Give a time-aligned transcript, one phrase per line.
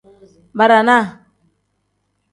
[0.57, 0.97] Barana.